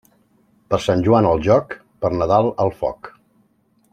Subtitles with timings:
[0.73, 3.13] Per Sant Joan al joc, per Nadal al foc.